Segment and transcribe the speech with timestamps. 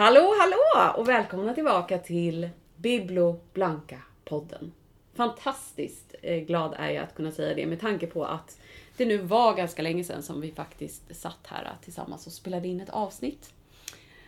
[0.00, 4.70] Hallå, hallå och välkomna tillbaka till Biblo Blanca-podden.
[5.14, 8.60] Fantastiskt eh, glad är jag att kunna säga det med tanke på att
[8.96, 12.68] det nu var ganska länge sedan som vi faktiskt satt här eh, tillsammans och spelade
[12.68, 13.54] in ett avsnitt.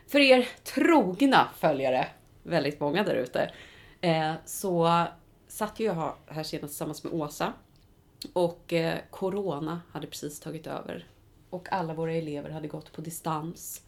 [0.07, 2.07] För er trogna följare,
[2.43, 3.53] väldigt många där ute,
[4.01, 5.05] eh, så
[5.49, 7.53] satt ju jag här senast tillsammans med Åsa
[8.33, 8.73] och
[9.11, 11.07] Corona hade precis tagit över
[11.51, 13.83] och alla våra elever hade gått på distans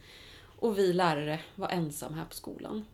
[0.64, 2.84] och vi lärare var ensamma här på skolan.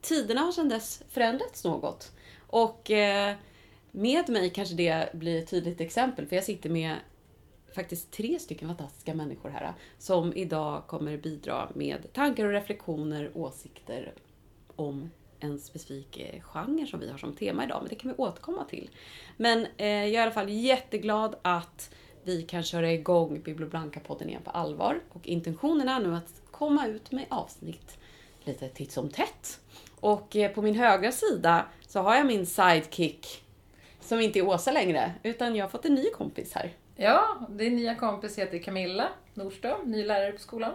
[0.00, 2.12] Tiderna har sedan dess förändrats något.
[2.46, 3.34] Och eh,
[3.90, 6.96] med mig kanske det blir ett tydligt exempel, för jag sitter med
[7.74, 14.12] faktiskt tre stycken fantastiska människor här som idag kommer bidra med tankar och reflektioner, åsikter
[14.76, 18.16] om en specifik eh, genre som vi har som tema idag, men det kan vi
[18.16, 18.90] återkomma till.
[19.36, 21.90] Men eh, jag är i alla fall jätteglad att
[22.26, 25.00] vi kan köra igång Biblioblanca-podden igen på allvar.
[25.12, 27.98] Och intentionen är nu att komma ut med avsnitt
[28.46, 29.60] lite titt som tätt.
[30.00, 33.44] Och eh, på min högra sida så har jag min sidekick
[34.00, 36.72] som inte är Åsa längre, utan jag har fått en ny kompis här.
[36.96, 40.72] Ja, din nya kompis heter Camilla Nordström, ny lärare på skolan.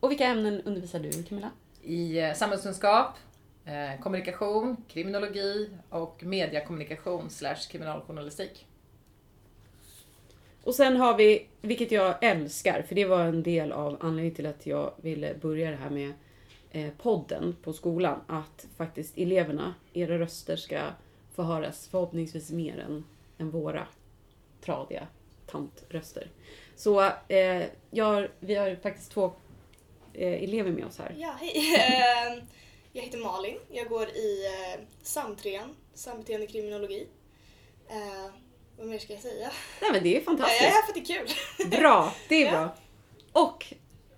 [0.00, 1.50] Och vilka ämnen undervisar du Camilla?
[1.82, 3.16] I eh, samhällskunskap,
[3.64, 8.66] eh, kommunikation, kriminologi och mediakommunikation slash kriminaljournalistik.
[10.64, 14.46] Och sen har vi, vilket jag älskar, för det var en del av anledningen till
[14.46, 16.12] att jag ville börja det här med
[16.70, 18.20] eh, podden på skolan.
[18.26, 20.80] Att faktiskt eleverna, era röster ska
[21.34, 23.04] få höras förhoppningsvis mer än,
[23.38, 23.86] än våra
[24.60, 25.06] tradiga
[25.46, 26.30] tantröster.
[26.76, 29.32] Så eh, jag, vi har faktiskt två
[30.12, 31.14] eh, elever med oss här.
[31.18, 31.52] Ja, hej.
[31.76, 32.40] Ehm,
[32.92, 33.58] jag heter Malin.
[33.70, 37.06] Jag går i eh, samtrean, sambeteende kriminologi.
[37.88, 38.32] Eh,
[38.78, 39.50] vad mer ska jag säga?
[39.80, 40.62] Nej men det är fantastiskt.
[40.62, 41.18] Jag är här för att det är
[41.66, 41.80] kul.
[41.80, 42.74] Bra, det är bra.
[43.32, 43.74] Och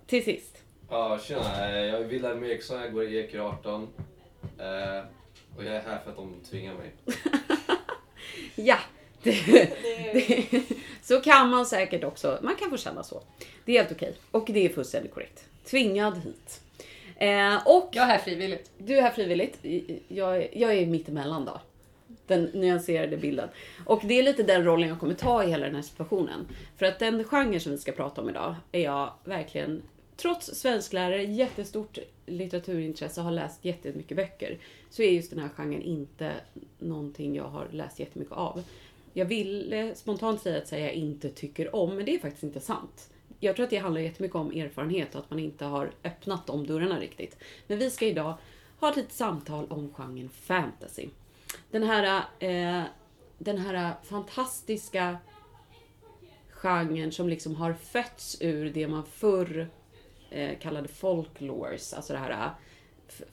[0.07, 0.57] till sist.
[0.89, 1.69] Ja, tjena.
[1.69, 3.87] Jag är Wilhelm Eriksson, jag går i EK 18.
[4.57, 5.03] Eh,
[5.57, 6.91] och jag är här för att de tvingar mig.
[8.55, 8.77] ja,
[9.23, 9.31] det,
[10.13, 10.63] det,
[11.01, 12.39] så kan man säkert också.
[12.41, 13.23] Man kan få känna så.
[13.65, 14.15] Det är helt okej.
[14.31, 15.45] Och det är fullständigt korrekt.
[15.65, 16.61] Tvingad hit.
[17.15, 18.71] Eh, och jag är här frivilligt.
[18.77, 19.57] Du är här frivilligt.
[20.07, 21.61] Jag, jag är mittemellan då
[22.31, 23.49] den nyanserade bilden.
[23.85, 26.47] Och det är lite den rollen jag kommer ta i hela den här situationen.
[26.77, 29.81] För att den genre som vi ska prata om idag är jag verkligen,
[30.17, 34.57] trots svensklärare, jättestort litteraturintresse och har läst jättemycket böcker,
[34.89, 36.31] så är just den här genren inte
[36.79, 38.63] någonting jag har läst jättemycket av.
[39.13, 43.09] Jag vill spontant säga att jag inte tycker om, men det är faktiskt inte sant.
[43.39, 46.67] Jag tror att det handlar jättemycket om erfarenhet och att man inte har öppnat de
[46.67, 47.37] dörrarna riktigt.
[47.67, 48.33] Men vi ska idag
[48.79, 51.07] ha ett litet samtal om genren fantasy
[51.71, 52.83] den här, eh,
[53.37, 55.17] den här fantastiska
[56.49, 59.69] genren som liksom har fötts ur det man förr
[60.29, 62.51] eh, kallade folklores, alltså det här eh,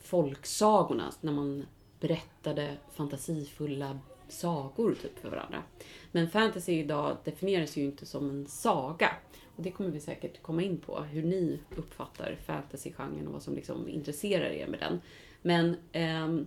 [0.01, 1.65] folksagorna, när man
[1.99, 5.63] berättade fantasifulla sagor typ för varandra.
[6.11, 9.11] Men fantasy idag definieras ju inte som en saga.
[9.55, 13.55] Och det kommer vi säkert komma in på, hur ni uppfattar fantasygenren och vad som
[13.55, 15.01] liksom intresserar er med den.
[15.41, 16.45] Men eh,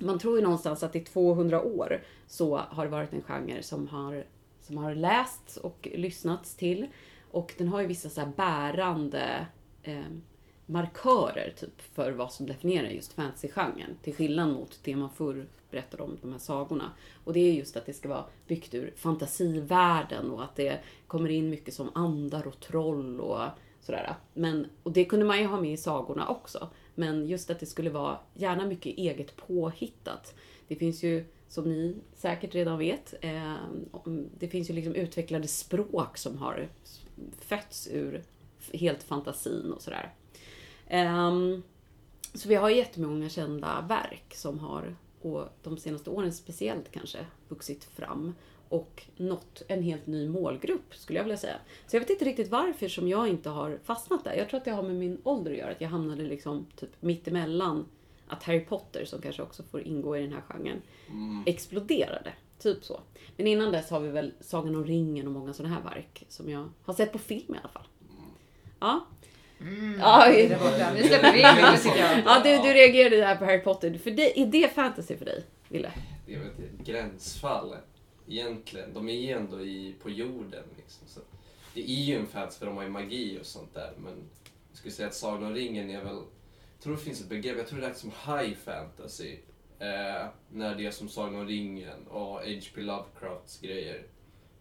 [0.00, 3.88] man tror ju någonstans att i 200 år så har det varit en genre som
[3.88, 4.24] har,
[4.60, 6.86] som har lästs och lyssnats till.
[7.30, 9.46] Och den har ju vissa så bärande
[9.82, 10.02] eh,
[10.66, 13.96] markörer typ för vad som definierar just fantasygenren.
[14.02, 16.92] Till skillnad mot det man förr berättade om, de här sagorna.
[17.24, 21.28] Och det är just att det ska vara byggt ur fantasivärlden och att det kommer
[21.28, 23.42] in mycket som andar och troll och
[23.80, 24.14] sådär.
[24.34, 26.68] Men, och det kunde man ju ha med i sagorna också.
[27.00, 30.34] Men just att det skulle vara gärna mycket eget påhittat.
[30.68, 33.56] Det finns ju, som ni säkert redan vet, eh,
[34.38, 36.68] det finns ju liksom utvecklade språk som har
[37.40, 38.22] fötts ur
[38.72, 40.14] helt fantasin och sådär.
[40.86, 41.32] Eh,
[42.34, 47.84] så vi har jättemånga kända verk som har, och de senaste åren speciellt kanske, vuxit
[47.84, 48.34] fram
[48.70, 51.56] och nått en helt ny målgrupp skulle jag vilja säga.
[51.86, 54.34] Så jag vet inte riktigt varför som jag inte har fastnat där.
[54.34, 55.70] Jag tror att det har med min ålder att göra.
[55.70, 57.86] Att jag hamnade liksom typ mittemellan
[58.26, 61.42] att Harry Potter, som kanske också får ingå i den här genren, mm.
[61.46, 62.32] exploderade.
[62.58, 63.00] Typ så.
[63.36, 66.50] Men innan dess har vi väl Sagan om ringen och många sådana här verk som
[66.50, 67.86] jag har sett på film i alla fall.
[68.80, 69.06] Ja.
[69.60, 70.26] Mm, ja,
[70.94, 73.98] nu släpper vi in Ja, du, du reagerade där på Harry Potter.
[73.98, 75.92] För det, är det fantasy för dig, Ville?
[76.26, 77.74] Det är ett gränsfall
[78.30, 78.94] egentligen.
[78.94, 80.64] De är ju ändå i, på jorden.
[80.76, 81.08] Liksom.
[81.08, 81.20] Så
[81.74, 83.92] det är ju en fantasy för de har ju magi och sånt där.
[83.98, 84.14] Men
[84.68, 86.16] jag skulle säga att Sagan om ringen är väl...
[86.74, 89.38] Jag tror det finns ett begrepp, jag tror det är som high fantasy.
[89.78, 92.80] Eh, när det är som Sagan om ringen och H.P.
[92.80, 94.06] Lovecrafts grejer.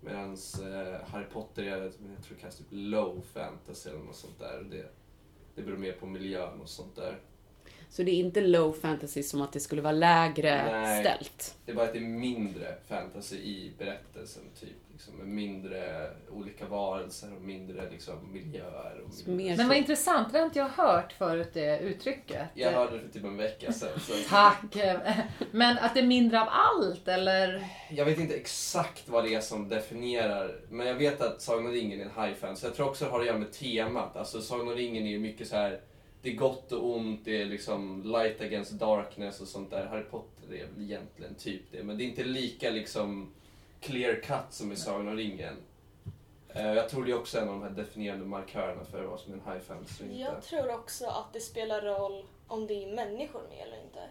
[0.01, 4.39] Medan eh, Harry Potter är, jag tror det kallas typ low fantasy eller något sånt
[4.39, 4.67] där.
[4.71, 4.91] Det,
[5.55, 7.19] Det beror mer på miljön och sånt där.
[7.89, 11.03] Så det är inte low fantasy som att det skulle vara lägre Nej.
[11.03, 11.55] ställt?
[11.65, 14.69] Det är bara att det är mindre fantasy i berättelsen, typ.
[14.93, 19.01] Liksom, med mindre olika varelser och mindre liksom, miljöer.
[19.05, 19.57] Och miljöer.
[19.57, 22.47] Men vad intressant, det har inte jag hört förut det uttrycket.
[22.53, 23.99] Jag hörde det för typ en vecka sedan.
[23.99, 24.75] Så Tack!
[25.51, 27.67] Men att det är mindre av allt eller?
[27.89, 31.71] jag vet inte exakt vad det är som definierar, men jag vet att Sagan om
[31.71, 32.57] ringen är en high fan.
[32.57, 34.15] Så jag tror också det har att göra med temat.
[34.15, 35.79] Alltså Sagan om ringen är ju mycket så här.
[36.21, 39.85] Det är gott och ont, det är liksom light against darkness och sånt där.
[39.85, 43.33] Harry Potter är väl egentligen typ det, men det är inte lika liksom
[43.79, 45.55] clear cut som i Sagan om ringen.
[46.49, 49.33] Eh, Jag tror det är också en av de här definierande markörerna för vad som
[49.33, 50.03] är en high fantasy.
[50.19, 54.09] Jag tror också att det spelar roll om det är människor med eller inte.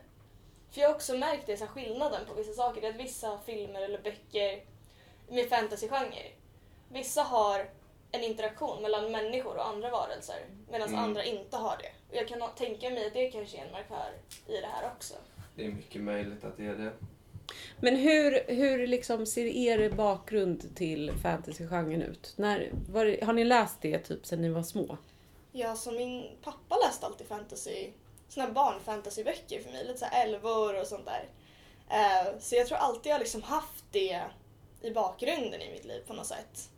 [0.71, 2.89] För jag har också märkt det, så här, skillnaden på vissa saker.
[2.91, 4.63] Att vissa filmer eller böcker
[5.29, 6.23] med fantasygenre,
[6.93, 7.67] vissa har
[8.11, 11.01] en interaktion mellan människor och andra varelser medan Mm.
[11.01, 11.93] andra inte har det.
[12.09, 14.13] Och jag kan tänka mig att det kanske är en markör
[14.47, 15.15] i det här också.
[15.55, 16.93] Det är mycket möjligt att det är det.
[17.81, 22.33] Men hur, hur liksom ser er bakgrund till fantasygenren ut?
[22.37, 24.97] När, var, har ni läst det typ sedan ni var små?
[25.53, 27.91] Ja, så min pappa läste alltid fantasy,
[28.29, 31.29] såna här barnfantasyböcker för mig, lite så här älvor och sånt där.
[31.91, 34.23] Eh, så jag tror alltid jag liksom haft det
[34.83, 36.71] i bakgrunden i mitt liv på något sätt.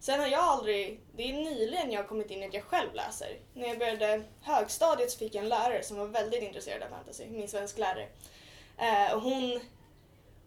[0.00, 2.94] Sen har jag aldrig, det är nyligen jag har kommit in i att jag själv
[2.94, 3.38] läser.
[3.54, 7.26] När jag började högstadiet så fick jag en lärare som var väldigt intresserad av fantasy,
[7.26, 8.08] min svensk lärare.
[8.78, 9.60] Eh, och hon,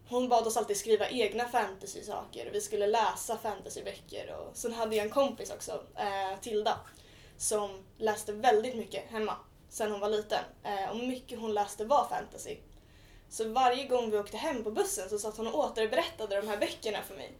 [0.08, 4.34] hon bad oss alltid skriva egna fantasy-saker och vi skulle läsa fantasyböcker.
[4.34, 6.80] Och sen hade jag en kompis också, eh, Tilda,
[7.36, 9.36] som läste väldigt mycket hemma
[9.72, 10.44] sen hon var liten.
[10.62, 12.56] Eh, och mycket hon läste var fantasy.
[13.28, 16.56] Så varje gång vi åkte hem på bussen så satt hon och återberättade de här
[16.56, 17.32] böckerna för mig.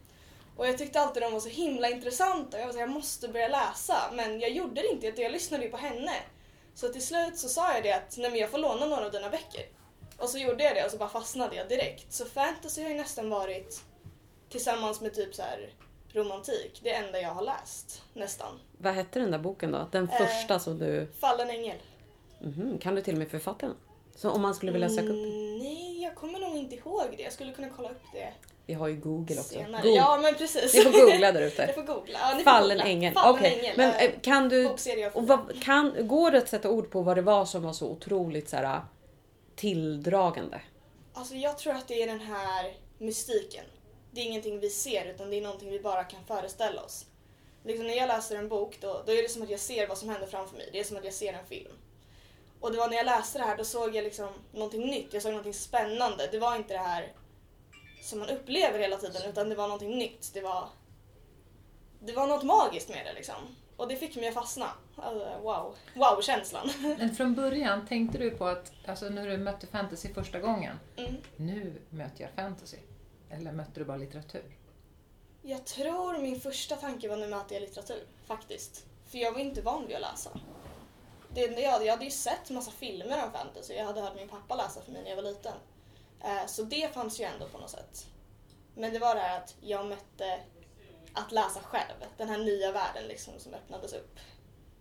[0.57, 2.59] Och jag tyckte alltid de var så himla intressanta.
[2.59, 3.97] Jag var så här, jag måste börja läsa.
[4.13, 6.11] Men jag gjorde det inte, jag lyssnade ju på henne.
[6.75, 9.11] Så till slut så sa jag det att nej men jag får låna några av
[9.11, 9.65] dina böcker.
[10.17, 12.13] Och så gjorde jag det och så bara fastnade jag direkt.
[12.13, 13.81] Så fantasy har ju nästan varit
[14.49, 15.73] tillsammans med typ så här
[16.13, 18.01] romantik, det enda jag har läst.
[18.13, 18.59] Nästan.
[18.77, 19.87] Vad hette den där boken då?
[19.91, 20.17] Den Eh.
[20.17, 21.07] första som du...
[21.19, 21.77] Fallen ängel.
[22.41, 23.75] Mhm, kan du till och med författaren?
[24.15, 25.09] Så om man skulle vilja söka upp?
[25.09, 27.23] Mm, nej, jag kommer nog inte ihåg det.
[27.23, 28.33] Jag skulle kunna kolla upp det
[28.65, 29.53] Vi har ju Google också.
[29.53, 29.81] senare.
[29.81, 29.97] Google.
[29.97, 30.73] Ja, men precis.
[30.73, 31.73] Ni får googla där Jag ute.
[31.73, 32.19] får googla.
[32.21, 32.91] Ja, ni får Fallen googla.
[32.91, 33.13] ängel.
[33.13, 33.73] Fallen ängel.
[33.77, 34.67] men eh, kan du...
[35.13, 37.87] Och vad, kan, går det att sätta ord på vad det var som var så
[37.89, 38.81] otroligt så här,
[39.55, 40.61] tilldragande?
[41.13, 43.65] Alltså jag tror att det är den här mystiken.
[44.11, 47.05] Det är ingenting vi ser utan det är någonting vi bara kan föreställa oss.
[47.65, 49.97] Liksom när jag läser en bok då, då är det som att jag ser vad
[49.97, 50.69] som händer framför mig.
[50.71, 51.71] Det är som att jag ser en film.
[52.59, 55.13] Och det var när jag läste det här då såg jag liksom någonting nytt.
[55.13, 56.27] Jag såg någonting spännande.
[56.31, 57.11] Det var inte det här
[58.03, 60.31] som man upplever hela tiden utan det var någonting nytt.
[60.33, 60.69] Det var,
[61.99, 63.35] det var något magiskt med det liksom.
[63.77, 64.69] Och det fick mig att fastna.
[64.95, 65.75] Alltså, wow.
[65.95, 66.69] Wow-känslan.
[66.97, 71.15] Men från början tänkte du på att, alltså när du mötte fantasy första gången, Mm.
[71.37, 72.77] nu möter jag fantasy.
[73.29, 74.57] Eller mötte du bara litteratur?
[75.41, 78.85] Jag tror min första tanke var nu möter jag litteratur, faktiskt.
[79.07, 80.29] För jag var inte van vid att läsa.
[81.29, 84.55] Det, jag, jag hade ju sett massa filmer om fantasy, jag hade hört min pappa
[84.55, 85.53] läsa för mig när jag var liten.
[86.23, 88.07] Eh, så det fanns ju ändå på något sätt.
[88.75, 90.39] Men det var det här att jag mötte
[91.13, 94.19] att läsa själv, den här nya världen liksom som öppnades upp.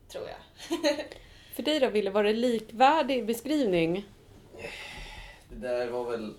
[0.08, 0.78] Tror jag.
[1.54, 4.04] För dig då Wille, var det likvärdig beskrivning?
[5.48, 6.34] Det där var väl...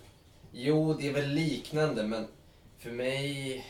[0.51, 2.28] Jo, det är väl liknande, men
[2.80, 3.66] för mig...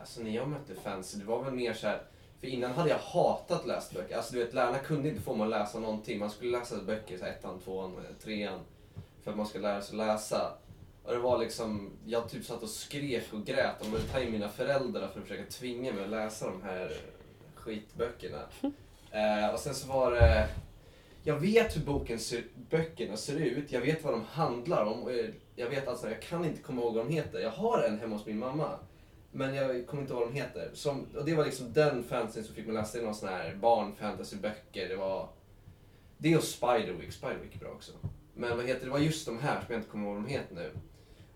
[0.00, 2.02] Alltså när jag mötte fantasy, det var väl mer så här...
[2.40, 4.16] För innan hade jag hatat läst böcker.
[4.16, 6.18] Alltså du vet, lärarna kunde inte få mig att läsa någonting.
[6.18, 8.60] Man skulle läsa böcker, så här, ettan, tvåan, trean.
[9.22, 10.58] För att man ska lära sig läsa.
[11.08, 14.32] Och det var liksom, jag typ satt och skrek och grät om att ta in
[14.32, 16.92] mina föräldrar för att försöka tvinga mig att läsa de här
[17.54, 18.38] skitböckerna.
[19.10, 20.48] Eh, och sen så var det...
[21.22, 25.02] Jag vet hur boken ser, böckerna ser ut, jag vet vad de handlar om.
[25.02, 27.38] och jag- Jag vet alltså, jag kan inte komma ihåg vad de heter.
[27.38, 28.78] Jag har en hemma hos min mamma.
[29.32, 30.70] Men jag kommer inte ihåg vad de heter.
[30.74, 33.54] Som, och det var liksom den fantasyn som fick mig läsa i någon sån här
[33.54, 34.88] barnfantasyböcker.
[34.88, 35.28] Det var...
[36.18, 37.12] Det och Spiderwick.
[37.12, 37.92] Spiderwick är bra också.
[38.34, 38.86] Men vad heter det?
[38.86, 40.70] Det var just de här som jag inte kommer ihåg vad de heter nu.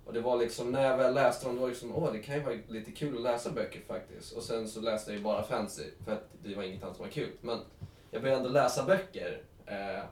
[0.05, 2.35] Och det var liksom, när jag väl läste dem, det var liksom, åh det kan
[2.35, 4.33] ju vara lite kul att läsa böcker faktiskt.
[4.33, 7.05] Och sen så läste jag ju bara fantasy, för att det var inget annat som
[7.05, 7.31] var kul.
[7.41, 7.59] Men
[8.11, 9.43] jag började ändå läsa böcker.
[9.67, 10.05] Eh,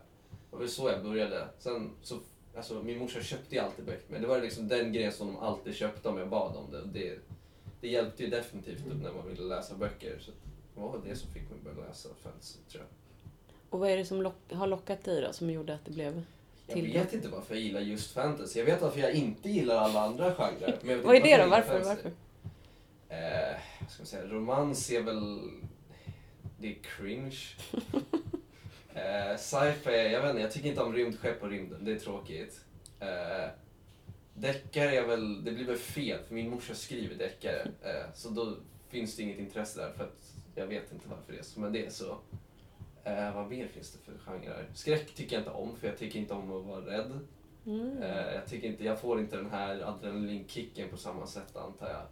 [0.50, 1.49] det var så jag började.
[1.59, 2.18] Sen så,
[2.56, 5.37] alltså min morsa köpte ju alltid böcker, men det var liksom den grejen som de
[5.38, 6.80] alltid köpte om jag bad om det.
[6.80, 7.18] Och det,
[7.80, 10.18] det hjälpte ju definitivt upp när man ville läsa böcker.
[10.20, 10.30] Så
[10.75, 12.90] det var det som fick mig att börja läsa fantasy, tror jag.
[13.70, 16.23] Och vad är det som lock, har lockat dig då, som gjorde att det blev...
[16.71, 18.59] Jag Till vet inte varför jag gillar just fantasy.
[18.59, 20.79] Jag vet varför jag inte gillar alla andra genrer.
[20.83, 21.50] men jag Vad är det då?
[21.50, 21.85] Varför?
[21.85, 22.11] Varför?
[23.09, 24.27] Eh, vad ska man säga?
[24.27, 25.41] Romans är väl...
[26.59, 27.37] Det är cringe.
[28.95, 31.85] eh, sci-fi, jag vet inte, jag tycker inte om rymdskepp och rymden.
[31.85, 32.61] Det är tråkigt.
[33.03, 33.50] Uh,
[34.35, 37.62] deckare är väl, det blir väl fel för min morsa skriver deckare.
[37.62, 38.57] Uh, så då
[38.89, 41.61] finns det inget intresse där för att jag vet inte varför det är så.
[41.61, 42.19] Men det är så.
[43.07, 44.71] Uh, vad mer finns det för genrer?
[44.75, 47.21] Skräck tycker jag inte om för jag tycker inte om att vara rädd.
[47.66, 48.02] Mm.
[48.02, 52.07] Eh, jag, tycker inte, jag får inte den här adrenalinkicken på samma sätt antar jag.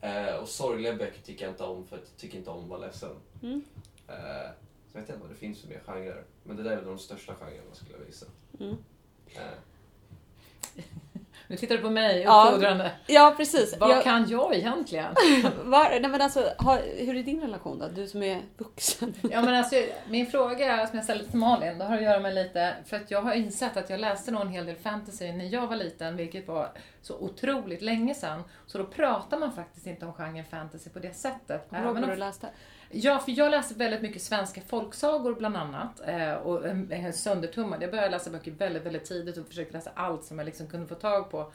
[0.00, 2.80] Eh, och sorgliga böcker tycker jag inte om för jag tycker inte om att vara
[2.80, 3.16] ledsen.
[3.42, 3.64] Mm.
[4.08, 4.50] Eh,
[4.86, 6.24] så jag vet inte vad det finns för mer genrer.
[6.42, 8.26] Men det där är väl de största genrerna skulle jag gissa.
[8.60, 8.76] Mm.
[11.48, 12.44] Nu tittar du på mig Ja.
[12.46, 12.90] uppfordrande.
[13.06, 13.76] Ja, precis.
[13.78, 15.14] Vad Jag- kan jag egentligen?
[15.64, 17.88] Var, nej men alltså, har, hur är din relation då?
[17.88, 19.14] Du som är vuxen.
[19.30, 19.76] Ja, men alltså,
[20.08, 23.10] min fråga som jag ställde till Malin, det har att göra med lite, för att
[23.10, 26.16] jag har insett att jag läste nog en hel del fantasy när jag var liten,
[26.16, 26.68] vilket var
[27.02, 28.42] så otroligt länge sedan.
[28.66, 31.68] Så då pratar man faktiskt inte om genren fantasy på det sättet.
[31.70, 32.46] Kommer du vad du läste?
[32.90, 36.00] Ja, för jag läser väldigt mycket svenska folksagor bland annat.
[36.06, 37.82] Eh, och är söndertummad.
[37.82, 40.86] Jag började läsa böcker väldigt, väldigt tidigt och försökte läsa allt som jag liksom kunde
[40.86, 41.52] få tag på.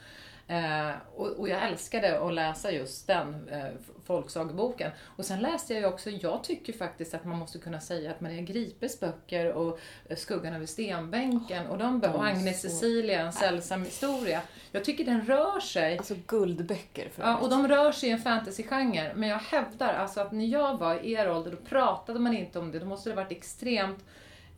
[0.52, 3.66] Eh, och, och jag älskade att läsa just den eh,
[4.06, 4.92] folksageboken.
[5.18, 8.22] Och sen läste jag ju också, jag tycker faktiskt att man måste kunna säga att
[8.22, 9.80] Maria Gripes böcker och
[10.10, 14.42] eh, Skuggan över stenbänken och de bö- och Agnes så- Cecilia, En sällsam historia.
[14.72, 18.20] Jag tycker den rör sig Alltså guldböcker för Ja, och de rör sig i en
[18.22, 19.12] fantasygenre.
[19.16, 22.60] Men jag hävdar alltså att när jag var i er ålder, då pratade man inte
[22.60, 22.80] om det.
[22.80, 24.06] Då måste det varit extremt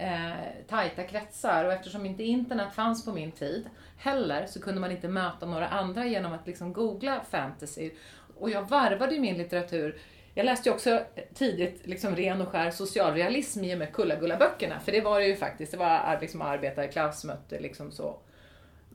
[0.03, 1.65] eh, tajta kretsar.
[1.65, 5.67] Och eftersom inte internet fanns på min tid heller, så kunde man inte möta några
[5.67, 7.91] andra genom att liksom googla fantasy.
[8.39, 9.99] Och jag varvade ju min litteratur
[10.35, 11.01] jag läste ju också
[11.33, 14.79] tidigt liksom ren och skär socialrealism i och med Kulla-Gulla-böckerna.
[14.79, 15.71] För det var det ju faktiskt.
[15.71, 18.19] Det var liksom arbetarklass mötte liksom så.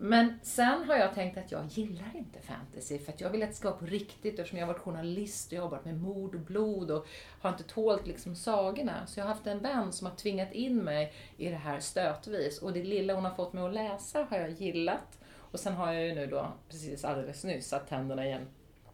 [0.00, 3.48] Men sen har jag tänkt att jag gillar inte fantasy för att jag vill att
[3.48, 6.40] det ska vara på riktigt eftersom jag har varit journalist och jobbat med mord och
[6.40, 7.06] blod och
[7.40, 9.06] har inte tålt liksom sagorna.
[9.06, 12.58] Så jag har haft en vän som har tvingat in mig i det här stötvis
[12.58, 15.18] och det lilla hon har fått mig att läsa har jag gillat.
[15.36, 18.48] Och sen har jag ju nu då precis alldeles nyss satt tänderna i en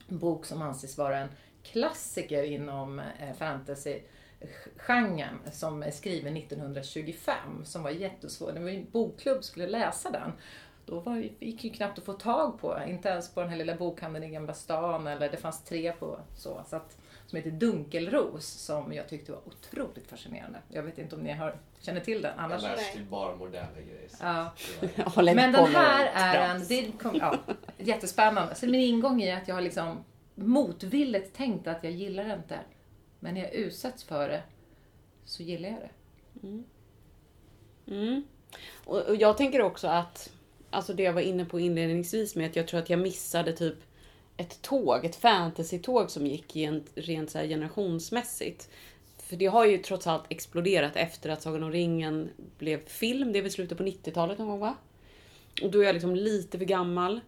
[0.08, 1.28] bok som anses vara en
[1.62, 4.00] klassiker inom eh, fantasy
[4.76, 8.52] genren som är skriven 1925 som var jättesvår.
[8.52, 10.32] Det var ju en bokklubb skulle läsa den.
[10.87, 13.75] Då var, gick ju knappt att få tag på, inte ens på den här lilla
[13.75, 16.64] bokhandeln i Gamla stan eller det fanns tre på så.
[16.69, 20.59] så att, som heter Dunkelros som jag tyckte var otroligt fascinerande.
[20.69, 22.62] Jag vet inte om ni har, känner till den jag annars.
[22.62, 24.11] läste ju bara moderna grejer.
[24.21, 24.53] Ja.
[24.81, 27.38] inte Men den här är en, det kom, ja,
[27.79, 28.55] jättespännande.
[28.55, 32.59] Så min ingång är att jag har liksom motvilligt tänkt att jag gillar det inte.
[33.21, 34.43] Men när jag utsätts för det
[35.25, 35.91] så gillar jag det.
[37.87, 38.25] Mm.
[38.85, 40.33] Och, och jag tänker också att,
[40.75, 43.76] alltså det jag var inne på inledningsvis med att jag tror att jag missade typ
[44.37, 46.57] ett tåg, ett fantasy-tåg som gick
[46.95, 48.69] rent så här generationsmässigt.
[49.19, 53.33] För det har ju trots allt exploderat efter att Sagan om ringen blev film.
[53.33, 54.75] Det är väl slutet på 90-talet någon gång va?
[55.62, 57.21] Och då är jag liksom lite för gammal.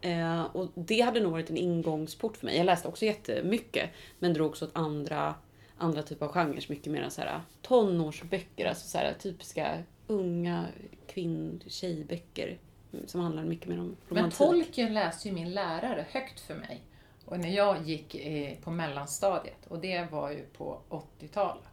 [0.00, 2.56] Eh, och det hade nog varit en ingångsport för mig.
[2.56, 3.90] Jag läste också jättemycket.
[4.18, 5.34] Men drogs åt andra,
[5.78, 6.64] andra typer av genrer.
[6.68, 8.66] Mycket mer så här, eh, tonårsböcker.
[8.66, 10.66] Alltså så här, typiska unga
[11.06, 12.58] kvinn tjejböcker.
[13.06, 14.38] Som handlar mycket mer om Men romantik.
[14.38, 16.80] Tolkien läste ju min lärare högt för mig.
[17.24, 19.66] Och när jag gick eh, på mellanstadiet.
[19.68, 21.64] Och det var ju på 80-talet.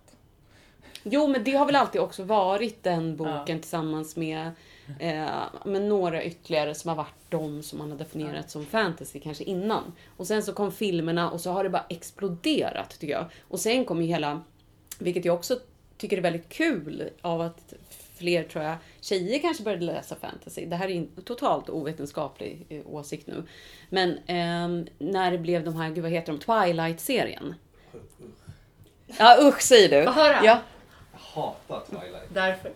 [1.04, 3.46] Jo, men det har väl alltid också varit den boken Ja.
[3.46, 4.51] tillsammans med,
[5.00, 5.30] eh,
[5.66, 9.94] med några ytterligare som har varit de som man har definierat som fantasy kanske innan.
[10.18, 13.25] Och sen så kom filmerna och så har det bara exploderat tycker jag.
[13.48, 14.42] Och sen kom ju hela,
[15.00, 15.60] vilket jag också
[15.98, 17.74] tycker är väldigt kul av att
[18.22, 20.66] fler tror jag tjejer kanske började läsa fantasy.
[20.66, 23.44] Det här är en totalt ovetenskaplig eh, åsikt nu.
[23.90, 27.56] Men ehm, när det blev de här, gud vad heter de, Twilight-serien.
[29.20, 30.06] Ja usch säger du.
[30.06, 30.40] Få höra.
[30.46, 30.60] Ja.
[31.13, 32.72] Jag hatar Twilight Därför.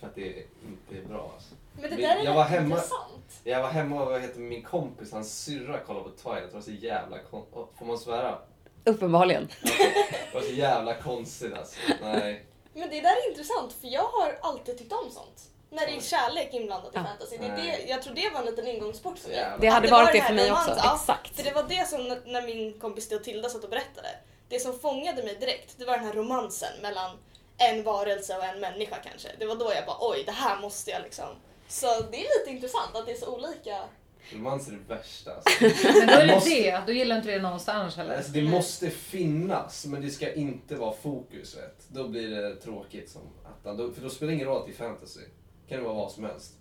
[0.00, 0.26] för att det
[0.68, 1.30] inte är bra.
[1.34, 1.54] Alltså.
[1.80, 3.40] Men det där är jag var hemma- intressant.
[3.44, 6.48] Jag var hemma och vad heter min kompis, hans syrra kollade på Twilight.
[6.50, 8.38] Det var så jävla kon- Åh, Får man svära?
[8.84, 9.48] Uppenbarligen.
[9.62, 11.78] Det var så jävla konstigt alltså.
[12.02, 12.44] Nej.
[12.78, 15.42] Men det där är intressant för jag har alltid tyckt om sånt.
[15.70, 17.04] När det är kärlek inblandat i Ja.
[17.04, 17.36] fantasy.
[17.38, 19.46] Det är det, jag tror det var en liten ingångsport för mig.
[19.60, 20.74] Det hade var varit det för mig också.
[20.76, 21.36] Ja, Exakt.
[21.36, 24.08] För det var det som när- när min kompis Tilda satt och berättade.
[24.48, 27.18] Det som fångade mig direkt, det var den här romansen mellan
[27.58, 29.28] en varelse och en människa kanske.
[29.38, 31.28] Det var då jag bara oj, det här måste jag liksom.
[31.68, 33.84] Så det är lite intressant att det är så olika.
[34.32, 35.50] Romans är det värsta alltså.
[35.98, 36.82] Men då är det Måste- det.
[36.86, 38.16] Då gillar inte det någonstans heller.
[38.16, 38.32] alltså.
[38.32, 41.88] Det måste finnas, men det ska inte vara fokus vet.
[41.88, 43.94] Då blir det tråkigt som attan.
[43.94, 45.20] För då spelar det ingen roll att det är fantasy.
[45.68, 46.52] kan det vara vad som helst.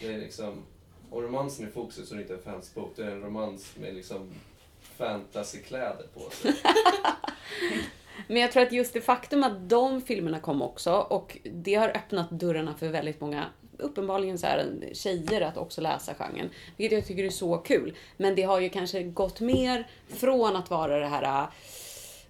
[0.00, 0.62] Det är liksom...
[1.10, 2.92] Om romansen är fokus så är det inte en fantasybok.
[2.96, 4.30] Det är en romans med liksom
[4.80, 6.54] fantasykläder på sig.
[8.28, 11.88] Men jag tror att just det faktum att de filmerna kom också och det har
[11.88, 13.46] öppnat dörrarna för väldigt många
[13.84, 16.50] uppenbarligen så här, tjejer att också läsa genren.
[16.76, 17.96] Vilket jag tycker är så kul.
[18.16, 21.48] Men det har ju kanske gått mer från att vara det här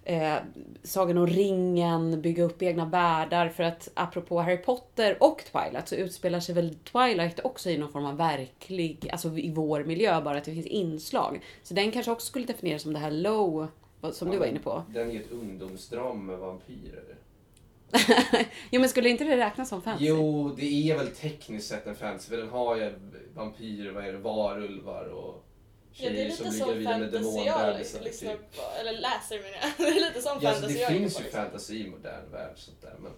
[0.05, 0.35] eh,
[0.83, 3.49] Sagan om ringen, bygga upp egna världar.
[3.49, 7.91] För att apropå Harry Potter och Twilight så utspelar sig väl Twilight också i någon
[7.91, 11.41] form av verklig, alltså i vår miljö, bara att det finns inslag.
[11.63, 13.67] Så den kanske också skulle definieras som det här low,
[14.11, 14.83] som du var inne på.
[14.87, 17.15] Den är ett ungdomsdrama med vampyrer.
[18.69, 20.05] jo men skulle inte det räknas som fantasy?
[20.05, 22.93] Jo, det är väl tekniskt sett en fantasy för den har ju
[23.35, 25.45] vampyrer, vad är det, varulvar och
[25.97, 27.99] Ja, det är tjejer lite som ligger vidare med demonbebisar.
[27.99, 28.55] Typ.
[28.55, 29.71] på, eller läser menar jag.
[29.93, 31.41] Det är lite som Ja, alltså, fantasy det är inne finns ju liksom.
[31.41, 32.53] fantasy i modern värld.
[32.55, 33.11] Sånt där, men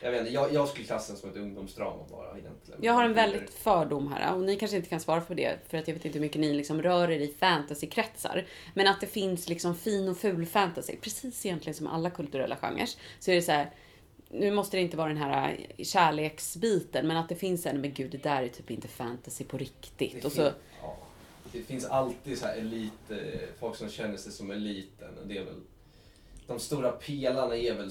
[0.00, 2.80] jag, vet inte, jag, jag skulle klassa den som ett ungdomsdrama bara egentligen.
[2.82, 5.78] Jag har en väldigt fördom här och ni kanske inte kan svara på det för
[5.78, 8.46] att jag vet inte hur mycket ni liksom rör er i fantasykretsar.
[8.74, 12.88] Men att det finns liksom fin och ful fantasy, precis egentligen som alla kulturella genrer.
[13.18, 13.70] Så är det så här,
[14.34, 18.10] nu måste det inte vara den här kärleksbiten, men att det finns en, men gud
[18.10, 20.12] det där är typ inte fantasy på riktigt.
[20.12, 20.96] Det, Och så, fin- ja,
[21.52, 23.16] det finns alltid så här elit, eh,
[23.60, 25.14] folk som känner sig som eliten.
[25.26, 25.60] Det är väl,
[26.46, 27.90] de stora pelarna är väl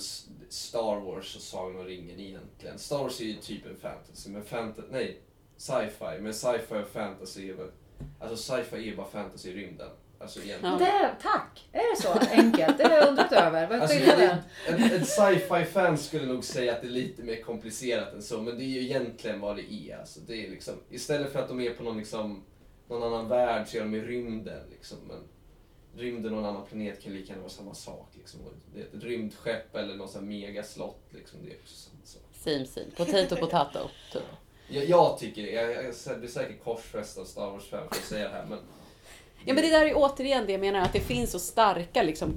[0.50, 2.80] Star Wars och Sagan om ringen egentligen.
[2.80, 5.18] Star Wars är ju typ en fantasy, men fanta- nej,
[5.58, 6.22] sci-fi.
[6.22, 7.72] Men sci-fi och fantasy är väl,
[8.20, 9.90] alltså sci-fi är bara fantasy i rymden.
[10.24, 10.74] Alltså egentligen.
[10.80, 10.86] Ja.
[10.86, 11.68] Det, tack!
[11.72, 12.78] Är det så enkelt?
[12.78, 13.68] Det har jag undrat över.
[13.68, 14.38] Vad är Alltså, skillnaden?
[14.68, 18.22] det- en, en sci-fi fan skulle nog säga att det är lite mer komplicerat än
[18.22, 19.98] så, men det är ju egentligen vad det är.
[20.00, 22.44] Alltså, det är liksom, istället för att de är på någon, liksom,
[22.90, 24.70] någon annan värld så är de i rymden.
[24.72, 24.98] Liksom.
[25.08, 25.18] Men
[25.96, 28.10] rymden och en annan planet kan lika gärna vara samma sak.
[28.18, 28.40] Liksom.
[28.74, 31.04] Det är ett rymdskepp eller något sånt megaslott.
[31.10, 31.40] Liksom.
[31.46, 32.22] Det är också samma sak.
[32.34, 33.80] same same, potato potato.
[34.14, 34.22] Typ.
[34.68, 35.52] Jag, jag tycker det.
[35.52, 38.60] Jag, jag, jag blir säkert korsfäst av Star Wars-fan för att säga det här, men
[39.46, 42.34] Ja men det där är återigen det jag menar, att det finns så starka liksom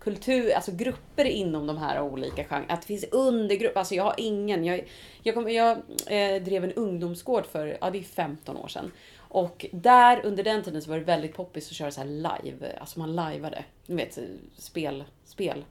[0.00, 2.74] kultur, alltså grupper inom de här olika genrerna.
[2.74, 4.64] Att det finns undergrupper, alltså jag har ingen.
[4.64, 4.88] Jag,
[5.22, 5.70] jag, kom, jag
[6.06, 8.92] eh, drev en ungdomsgård för, ja det är 15 år sedan.
[9.18, 12.78] Och där under den tiden så var det väldigt poppis att köra så här live,
[12.80, 13.64] alltså man liveade.
[13.86, 14.24] Ni vet, eh,
[14.56, 15.64] spel, spel.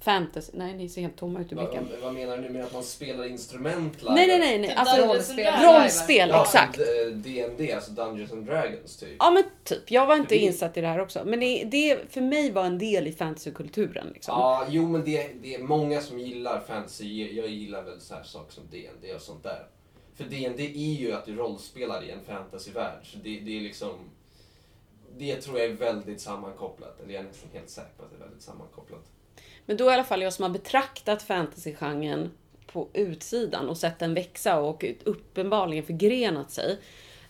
[0.00, 1.88] Fantasy, nej ni ser helt tomma ut i vad, blicken.
[1.90, 4.14] vad, vad menar du med att man spelar instrument live?
[4.14, 4.68] Nej nej nej, nej.
[4.68, 5.64] Typ alltså Dungeons and rollspel.
[5.74, 6.78] Rollspel, Ja, exakt.
[7.24, 9.16] D&D, alltså Dungeons and Dragons typ.
[9.18, 11.22] Ja men typ, jag var inte Det- insatt i det här också.
[11.24, 14.10] Men det, det för mig var en del i fantasykulturen.
[14.14, 14.32] Liksom.
[14.40, 17.34] Ja, jo men det, det är många som gillar fantasy.
[17.36, 19.66] Jag gillar väl så här saker som D&D och sånt där.
[20.14, 22.98] För D&D är ju att du rollspelar i en fantasyvärld.
[23.12, 23.90] Så det, det är liksom...
[25.18, 27.00] Det tror jag är väldigt sammankopplat.
[27.00, 29.04] Eller jag är nästan helt säker på att det är väldigt sammankopplat.
[29.68, 32.30] Men då i alla fall jag som har betraktat fantasygenren
[32.66, 36.78] på utsidan och sett den växa och uppenbarligen förgrenat sig.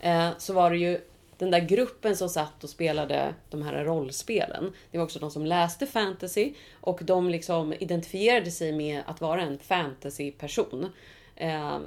[0.00, 1.00] Eh, så var det ju
[1.38, 4.72] den där gruppen som satt och spelade de här rollspelen.
[4.90, 9.42] Det var också de som läste fantasy och de liksom identifierade sig med att vara
[9.42, 10.92] en fantasyperson.
[11.40, 11.78] Eh,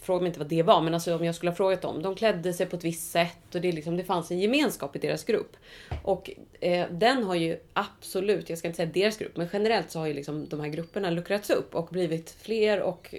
[0.00, 2.02] fråga mig inte vad det var, men alltså om jag skulle ha frågat dem.
[2.02, 4.98] De klädde sig på ett visst sätt och det, liksom, det fanns en gemenskap i
[4.98, 5.56] deras grupp.
[6.02, 9.98] Och eh, den har ju absolut, jag ska inte säga deras grupp, men generellt så
[9.98, 13.14] har ju liksom de här grupperna luckrats upp och blivit fler och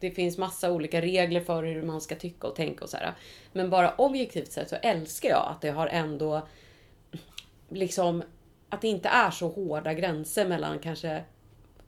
[0.00, 3.14] det finns massa olika regler för hur man ska tycka och tänka och så här.
[3.52, 6.48] Men bara objektivt sett så älskar jag att det har ändå
[7.68, 8.22] liksom
[8.68, 11.24] att det inte är så hårda gränser mellan kanske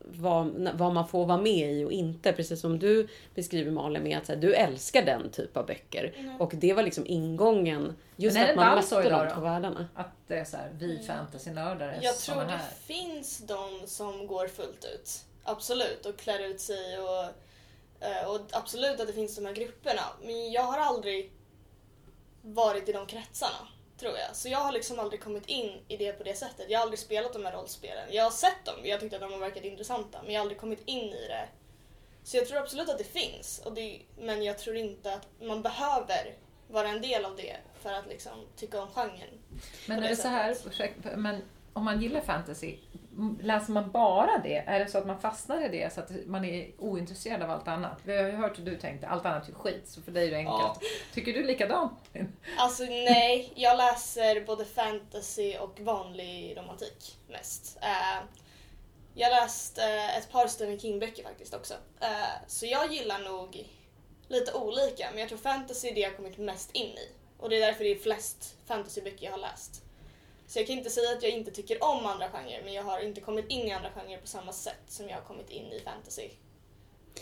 [0.05, 2.33] vad, vad man får vara med i och inte.
[2.33, 6.37] Precis som du beskriver Malin med att så här, du älskar den typ av böcker.
[6.39, 7.97] Och det var liksom ingången.
[8.17, 9.89] Just att man mötte de två världarna.
[9.95, 12.71] Att det är så här, vi fantasynördar är Jag tror såna det här.
[12.71, 15.25] finns de som går fullt ut.
[15.45, 17.25] Absolut, och klär ut sig och,
[18.07, 20.03] eh, och absolut att det finns de här grupperna.
[20.23, 21.33] Men jag har aldrig
[22.43, 24.37] varit i de kretsarna, tror jag.
[24.37, 26.67] Så jag har liksom aldrig kommit in i det på det sättet.
[26.71, 28.09] Jag har aldrig spelat de här rollspelen.
[28.11, 30.61] Jag har sett dem, jag tyckte att de har verkat intressanta, men jag har aldrig
[30.61, 31.49] kommit in i det.
[32.23, 35.63] Så jag tror absolut att det finns, och det, men jag tror inte att man
[35.63, 36.35] behöver
[36.69, 39.41] vara en del av det för att liksom tycka om genren.
[39.87, 40.57] Men är det det så här,
[41.17, 42.77] men om man gillar fantasy,
[43.43, 44.57] läser man bara det?
[44.57, 47.69] Är det så att man fastnar i det så att man är ointresserad av allt
[47.69, 48.01] annat?
[48.05, 50.31] Vi har ju hört hur du tänkte, allt annat är skit, så för dig är
[50.31, 50.79] det enkelt.
[50.81, 50.89] Ja.
[51.15, 51.93] Tycker du likadant?
[52.59, 57.79] Alltså nej, jag läser både fantasy och vanlig romantik mest.
[57.83, 58.25] Eh,
[59.15, 61.75] jag har läst eh, ett par Stephen King-böcker faktiskt också.
[62.01, 62.09] Eh,
[62.47, 63.67] så jag gillar nog
[64.29, 67.09] lite olika, men jag tror fantasy är det jag har kommit mest in i.
[67.39, 69.84] Och det är därför det är flest fantasyböcker jag har läst.
[70.47, 73.01] Så jag kan inte säga att jag inte tycker om andra genrer, men jag har
[73.01, 75.81] inte kommit in i andra genrer på samma sätt som jag har kommit in i
[75.81, 76.29] fantasy.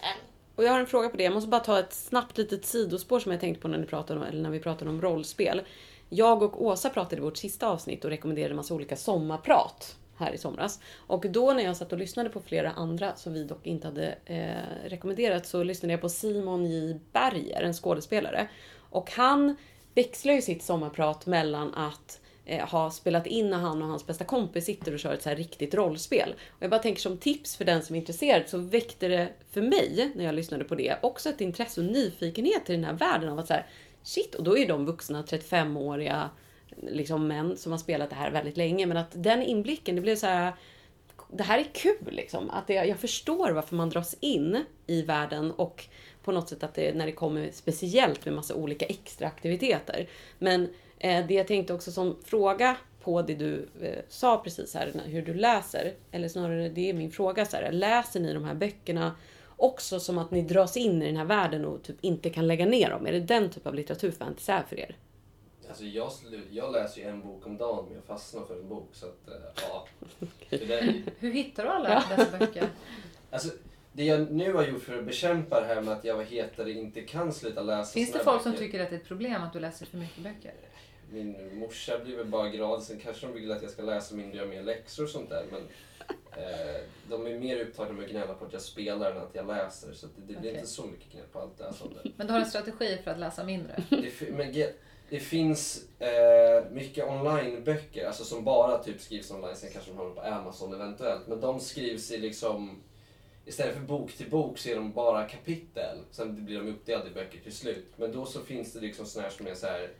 [0.01, 0.19] Än.
[0.57, 1.25] Och jag har en fråga på det.
[1.25, 4.21] Jag måste bara ta ett snabbt litet sidospår som jag tänkte på när, ni pratade
[4.21, 5.63] om, eller när vi pratade om rollspel.
[6.09, 10.33] Jag och Åsa pratade i vårt sista avsnitt och rekommenderade en massa olika sommarprat här
[10.33, 10.81] i somras.
[11.07, 14.19] Och då när jag satt och lyssnade på flera andra som vi dock inte hade
[14.25, 18.49] eh, rekommenderat så lyssnade jag på Simon J Berger, en skådespelare.
[18.91, 19.57] Och han
[19.95, 24.65] växlar ju sitt sommarprat mellan att eh, spelat in när han och hans bästa kompis
[24.65, 26.35] sitter och kör ett så här riktigt rollspel.
[26.49, 29.63] Och jag bara tänker som tips för den som är intresserad så väckte det för
[29.63, 33.29] mig när jag lyssnade på det också ett intresse och nyfikenhet i den här världen
[33.29, 33.67] av att så här,
[34.03, 36.31] shit, och då är ju de vuxna 35-åriga
[36.83, 38.87] liksom män som har spelat det här väldigt länge.
[38.87, 40.53] Men att den inblicken, det blev så här.
[41.35, 42.51] Det här är kul liksom.
[42.51, 45.85] Att det, jag förstår varför man dras in i världen och
[46.23, 50.09] på något sätt att det när det kommer speciellt med massa olika extra aktiviteter.
[50.39, 50.69] Men
[51.03, 55.35] det jag tänkte också som fråga på det du eh, sa precis här, hur du
[55.35, 55.95] läser.
[56.11, 57.73] Eller snarare, det är min fråga så här.
[57.73, 59.17] Läser ni de här böckerna
[59.57, 62.67] också som att ni dras in i den här världen och typ inte kan lägga
[62.67, 63.07] ner dem?
[63.07, 64.97] Är det den typ av litteratur fantasy är för er?
[65.69, 66.11] Alltså jag,
[66.51, 69.29] jag läser ju en bok om dagen men jag fastnar för en bok så att
[69.29, 69.35] eh,
[69.69, 69.87] ja.
[70.51, 72.69] Är, Hur hittar du alla dessa böcker?
[73.31, 73.49] alltså,
[73.93, 76.69] det jag nu har gjort för att bekämpa det här med att jag vad heter
[76.69, 78.65] inte kan sluta läsa Finns det folk som böcker.
[78.65, 80.55] tycker att det är ett problem att du läser för mycket böcker?
[81.13, 82.83] Min morsa blir väl bara glad.
[82.83, 85.31] Sen kanske de vill att jag ska läsa mindre och göra mer läxor och sånt
[85.31, 85.45] där.
[85.51, 85.61] Men
[86.43, 89.47] eh, de är mer upptagna med att gnälla på att jag spelar än att jag
[89.47, 89.93] läser.
[89.93, 90.55] Så det, det blir Okej.
[90.55, 92.01] inte så mycket gnäll på allt läsande.
[92.17, 93.83] Men du har en strategi för att läsa mindre?
[93.91, 94.53] Det, men
[95.13, 99.57] det finns eh, mycket onlineböcker, alltså som bara typ skrivs online.
[99.57, 101.27] Sen kanske de dem på Amazon eventuellt.
[101.27, 102.83] Men de skrivs i liksom...
[103.47, 105.99] Istället för bok till bok så är de bara kapitel.
[106.11, 107.87] Sen blir de uppdelade i böcker till slut.
[107.97, 109.91] Men då så finns det liksom såna här som är så här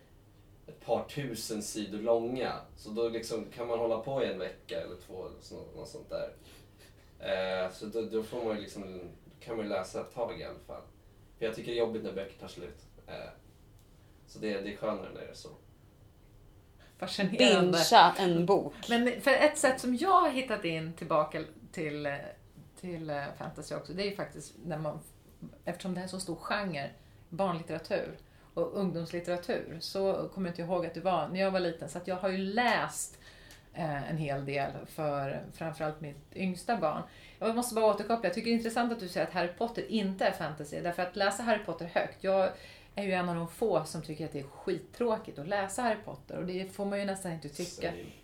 [0.67, 2.53] ett par tusen sidor långa.
[2.77, 5.89] Så då liksom kan man hålla på i en vecka eller två eller så, något
[5.89, 6.33] sånt där.
[7.19, 9.01] Eh, så då, då får man ju liksom,
[9.41, 10.83] kan man ju läsa ett tag i alla fall.
[11.39, 12.87] För jag tycker det är jobbigt när böcker tar slut.
[13.07, 13.31] Eh,
[14.27, 15.49] så det, det är skönare när det är så.
[16.99, 17.79] Fascinerande.
[17.79, 18.75] Bingea en bok.
[18.89, 22.17] Men för ett sätt som jag har hittat in tillbaka till,
[22.81, 25.01] till eh, fantasy också, det är ju faktiskt när man,
[25.65, 26.91] eftersom det här är så stor genre,
[27.29, 28.19] barnlitteratur
[28.55, 31.99] och ungdomslitteratur, så kommer jag inte ihåg att det var när jag var liten, så
[31.99, 33.19] att jag har ju läst
[33.75, 37.03] eh, en hel del för framförallt mitt yngsta barn.
[37.39, 39.85] Jag måste bara återkoppla, jag tycker det är intressant att du säger att Harry Potter
[39.89, 42.51] inte är fantasy, därför att läsa Harry Potter högt, jag
[42.95, 45.99] är ju en av de få som tycker att det är skittråkigt att läsa Harry
[46.05, 47.91] Potter och det får man ju nästan inte tycka.
[47.91, 48.22] Same.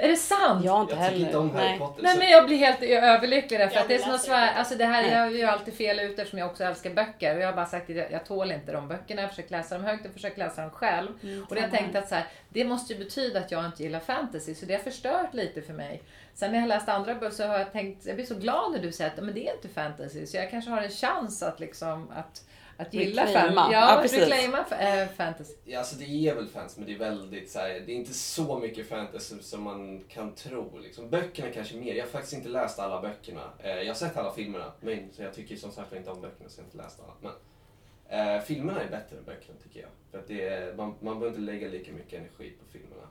[0.00, 0.64] Är det sant?
[0.64, 1.26] Jag har inte Jag tycker heller.
[1.26, 1.78] inte om Harry.
[1.78, 2.02] Potter.
[2.02, 4.54] Nej så- men jag blir helt överlycklig därför att det är svär, inte.
[4.58, 5.10] alltså det här, Nej.
[5.12, 7.66] jag gör ju alltid fel ut eftersom jag också älskar böcker och jag har bara
[7.66, 10.60] sagt att jag, tål inte de böckerna, jag försöker läsa dem högt och försöker läsa
[10.62, 11.08] dem själv.
[11.22, 13.82] Mm, Och det jag tänkte att så här, det måste ju betyda att jag inte
[13.82, 16.02] gillar fantasy så det har förstört lite för mig.
[16.34, 18.78] Sen när jag läst andra böcker så har jag tänkt, jag blir så glad när
[18.78, 21.60] du säger att men det är inte fantasy så jag kanske har en chans att
[21.60, 22.42] liksom att,
[22.78, 23.54] att gilla Reclaima.
[23.54, 23.72] fantasy.
[23.74, 24.18] Ja, Ja, precis.
[24.18, 24.58] reclaima
[25.02, 25.52] äh, fantasy.
[25.64, 28.14] Ja, alltså det är väl fantasy, men det är väldigt så här, det är inte
[28.14, 30.78] så mycket fantasy som man kan tro.
[30.78, 31.10] Liksom.
[31.10, 31.94] Böckerna kanske mer.
[31.94, 33.42] Jag har faktiskt inte läst alla böckerna.
[33.58, 36.48] Eh, jag har sett alla filmerna, men så jag tycker som sagt inte om böckerna
[36.48, 37.14] så jag har inte läst alla.
[37.20, 39.90] Men eh, filmerna är bättre än böckerna tycker jag.
[40.10, 43.08] För att det är, man, man behöver inte lägga lika mycket energi på filmerna.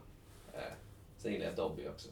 [0.54, 0.60] Eh,
[1.18, 2.08] sen gillar jag Dobby också.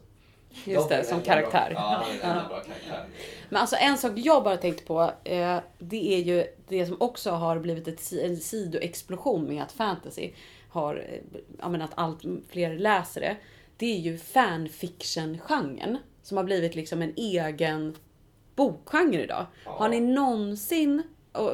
[0.65, 1.71] Just det, som karaktär.
[1.71, 3.07] Bra, ja, han är en bra karaktär.
[3.49, 5.13] Men alltså en sak jag bara tänkte på.
[5.25, 10.31] Eh, det är ju det som också har blivit ett, en sidoexplosion med att fantasy
[10.69, 13.37] har, eh, jag menar att allt fler läser det.
[13.77, 15.99] Det är ju fanfiction-genren.
[16.23, 17.97] Som har blivit liksom en egen
[18.55, 19.47] bokgenre idag.
[19.65, 19.71] Ja.
[19.71, 21.03] Har ni någonsin,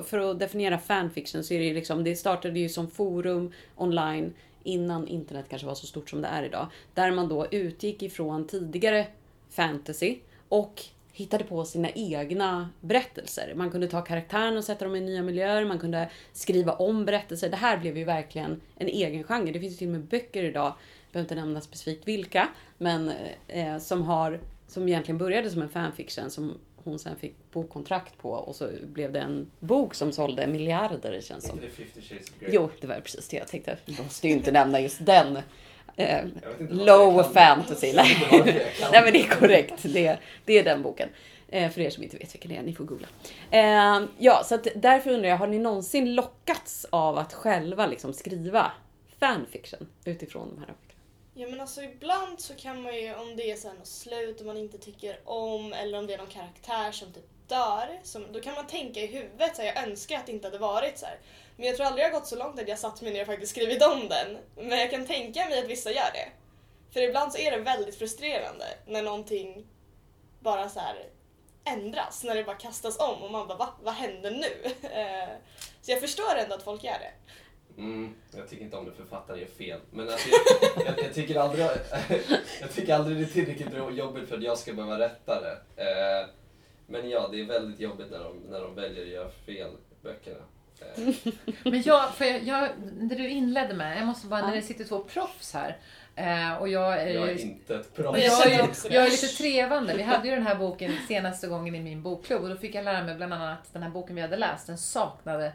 [0.04, 4.34] för att definiera fanfiction så är det ju liksom, det startade ju som forum online
[4.64, 6.66] innan internet kanske var så stort som det är idag.
[6.94, 9.06] Där man då utgick ifrån tidigare
[9.50, 13.52] fantasy och hittade på sina egna berättelser.
[13.56, 17.50] Man kunde ta karaktärerna och sätta dem i nya miljöer, man kunde skriva om berättelser.
[17.50, 19.52] Det här blev ju verkligen en egen genre.
[19.52, 22.48] Det finns ju till och med böcker idag, jag behöver inte nämna specifikt vilka,
[22.78, 23.12] men
[23.48, 28.30] eh, som har som egentligen började som en fanfiction som hon sen fick bokkontrakt på
[28.30, 31.60] och så blev det en bok som sålde miljarder det känns som.
[31.60, 32.50] Det 50 shades of Grey?
[32.54, 33.76] Jo, det var precis det jag tänkte.
[33.84, 35.38] Jag måste ju inte nämna just den.
[35.96, 36.24] Eh,
[36.58, 37.92] low fantasy.
[37.92, 38.06] Kan.
[38.92, 39.82] Nej men det är korrekt.
[39.82, 41.08] Det, det är den boken.
[41.48, 43.08] Eh, för er som inte vet vilken det är, ni får googla.
[43.50, 48.12] Eh, ja, så att därför undrar jag, har ni någonsin lockats av att själva liksom
[48.12, 48.72] skriva
[49.20, 50.74] fanfiction utifrån de här?
[51.34, 54.40] Ja men alltså ibland så kan man ju, om det är så här något slut
[54.40, 58.32] och man inte tycker om eller om det är någon karaktär som typ dör, som,
[58.32, 60.98] då kan man tänka i huvudet så här, jag önskar att det inte hade varit
[60.98, 61.18] så här.
[61.56, 63.26] Men jag tror aldrig jag har gått så långt att jag satt mig ner och
[63.26, 64.38] faktiskt skrivit om den.
[64.56, 66.28] Men jag kan tänka mig att vissa gör det.
[66.92, 69.66] För ibland så är det väldigt frustrerande när någonting
[70.40, 71.06] bara så här
[71.64, 73.68] ändras, när det bara kastas om och man bara va?
[73.82, 74.72] Vad händer nu?
[74.90, 75.28] Eh,
[75.82, 77.12] så jag förstår ändå att folk gör det.
[77.78, 79.80] Mm, jag tycker inte om det författaren gör fel.
[79.90, 81.64] Men alltså, jag, jag, jag, tycker aldrig,
[82.60, 85.82] jag tycker aldrig det är tillräckligt jobbigt för att jag ska behöva rätta det.
[85.82, 86.28] Eh,
[86.86, 89.70] men ja, det är väldigt jobbigt när de, när de väljer att göra fel
[90.02, 90.44] böckerna.
[90.80, 91.14] Eh,
[91.64, 94.84] Men jag, för jag, jag, det du inledde med, jag måste bara, när det sitter
[94.84, 95.78] två proffs här
[96.16, 98.18] eh, och jag är jag är inte ett proffs.
[98.24, 99.96] Jag jag, jag är lite trevande.
[99.96, 102.84] Vi hade ju den här boken senaste gången i min bokklubb och då fick jag
[102.84, 105.52] lära mig bland annat att den här boken vi hade läst, den saknade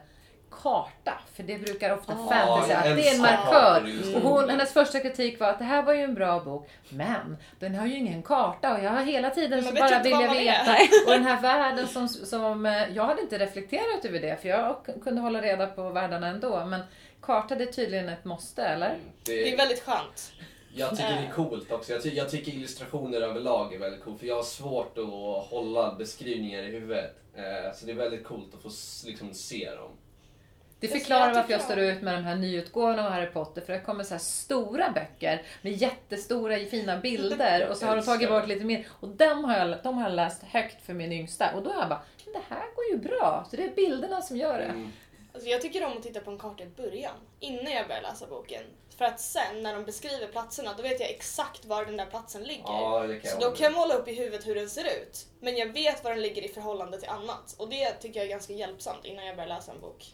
[0.50, 1.12] karta.
[1.34, 2.28] För det brukar ofta Ah.
[2.28, 3.82] fantasy, att det är en markör.
[4.14, 4.28] Och det.
[4.28, 7.74] hon, hennes första kritik var att det här var ju en bra bok, men den
[7.74, 10.76] har ju ingen karta och jag har hela tiden så bara vill jag veta.
[11.06, 14.76] Och den här världen som, som, eh, jag hade inte reflekterat över det för jag
[15.04, 16.64] kunde hålla reda på världarna ändå.
[16.66, 16.80] Men
[17.22, 18.96] karta det är tydligen ett måste, eller?
[19.24, 20.32] Det är väldigt skönt.
[20.74, 21.92] Jag tycker det är coolt också.
[21.92, 24.20] Jag, ty jag tycker illustrationer överlag är väldigt coolt.
[24.20, 27.16] För jag har svårt att hålla beskrivningar i huvudet.
[27.36, 28.70] Eh, så det är väldigt coolt att få
[29.06, 29.90] liksom, se dem.
[30.80, 33.60] Det förklarar varför jag står ut med de här nyutgåvorna av Harry Potter.
[33.60, 37.68] För det kommer så här stora böcker med jättestora fina bilder.
[37.68, 38.86] Och så har de tagit bort lite mer.
[39.00, 41.54] Och de har, jag, de har jag läst högt för min yngsta.
[41.54, 43.46] Och då har jag bara, "Men det här går ju bra.
[43.50, 44.64] Så det är bilderna som gör det.
[44.64, 44.92] Mm.
[45.34, 48.26] Alltså jag tycker om att titta på en karta i början, innan jag börjar läsa
[48.26, 48.62] boken.
[48.98, 52.42] För att sen när de beskriver platserna, då vet jag exakt var den där platsen
[52.44, 52.62] ligger.
[52.64, 55.26] Ja, Så då kan jag måla upp i huvudet hur den ser ut.
[55.40, 57.54] Men jag vet var den ligger i förhållande till annat.
[57.58, 60.04] Och det tycker jag är ganska hjälpsamt innan jag börjar läsa en bok.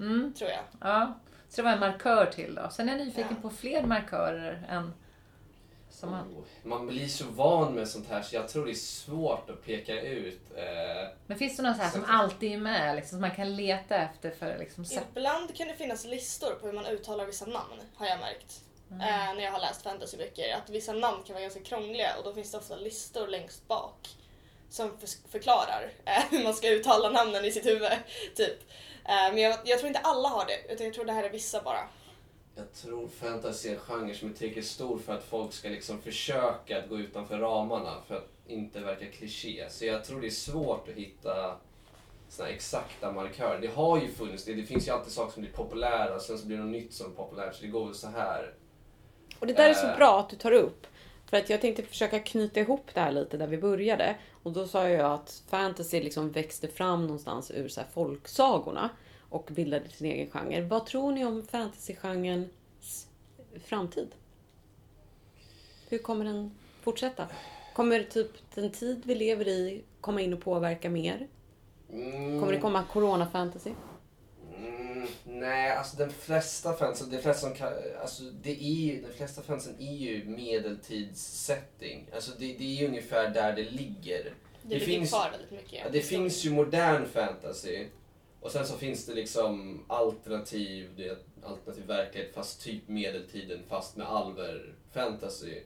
[0.00, 0.64] Mm, Tror jag.
[0.80, 1.18] ja.
[1.48, 2.70] Så det var en markör till då.
[2.70, 3.48] Sen är jag nyfiken Ja.
[3.48, 4.94] på fler markörer än
[5.90, 6.28] som man...
[6.28, 9.64] Oh, Man blir så van med sånt här så jag tror det är svårt att
[9.64, 10.40] peka ut.
[10.56, 12.96] Eh, Men finns det någon så här som alltid är med?
[12.96, 14.84] Liksom, som man kan leta efter för liksom.
[15.10, 18.60] Ibland kan det finnas listor på hur man uttalar vissa namn, har jag märkt.
[18.90, 19.00] Mm.
[19.00, 20.54] Eh, när jag har läst fantasyböcker.
[20.64, 24.08] Att vissa namn kan vara ganska krångliga och då finns det ofta listor längst bak.
[24.70, 27.90] Som för- förklarar eh, hur man ska uttala namnen i sitt huvud.
[28.36, 28.58] Typ.
[29.04, 31.30] Eh, men jag, jag tror inte alla har det, utan jag tror det här är
[31.30, 31.80] vissa bara.
[32.54, 36.00] jag tror fantasy är en genre som är tillräckligt stor för att folk ska liksom
[36.02, 39.66] försöka att gå utanför ramarna för att inte verka kliché.
[39.70, 41.56] Så jag tror det är svårt att hitta
[42.28, 43.60] såna här exakta markörer.
[43.60, 44.54] Det har ju funnits det.
[44.54, 46.94] Det finns ju alltid saker som blir populära och sen så blir det något nytt
[46.94, 47.54] som är populärt.
[47.54, 48.54] Så det går väl så här.
[49.38, 49.96] Och det där är så Eh.
[49.96, 50.86] bra att du tar upp.
[51.30, 54.16] För att jag tänkte försöka knyta ihop det här lite där vi började.
[54.42, 58.90] Och då sa jag att fantasy liksom växte fram någonstans ur så folksagorna.
[59.28, 60.60] Och bildade sin egen genre.
[60.60, 63.06] Vad tror ni om fantasygenrens
[63.64, 64.08] framtid?
[65.88, 67.26] Hur kommer den fortsätta?
[67.74, 71.28] Kommer typ den tid vi lever i komma in och påverka mer?
[71.92, 72.40] Mm.
[72.40, 73.70] Kommer det komma corona-fantasy?
[75.00, 77.66] Mm, nej, alltså den flesta fansen, det flesta som
[78.00, 82.06] alltså det är ju, de flesta fansen är ju medeltidssetting.
[82.14, 84.24] Alltså det, det är ju ungefär där det ligger.
[84.24, 84.30] Det,
[84.62, 85.72] Det ligger finns- kvar väldigt mycket.
[85.84, 87.86] Ja, det finns ju modern fantasy.
[88.40, 94.06] Och sen så finns det liksom alternativ, det alternativ verklighet fast typ medeltiden fast med
[94.06, 95.58] alver fantasy.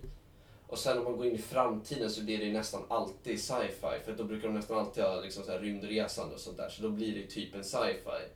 [0.67, 4.05] Och sen om man går in i framtiden så blir det ju nästan alltid sci-fi.
[4.05, 6.69] För då brukar de nästan alltid ha liksom så här rymdresande och sånt där.
[6.69, 8.29] Så då blir det ju typ en sci-fi.